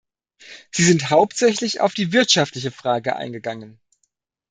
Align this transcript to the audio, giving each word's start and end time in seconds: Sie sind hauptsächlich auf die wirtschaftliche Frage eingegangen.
Sie 0.71 0.83
sind 0.83 1.11
hauptsächlich 1.11 1.79
auf 1.79 1.93
die 1.93 2.11
wirtschaftliche 2.11 2.71
Frage 2.71 3.15
eingegangen. 3.17 3.79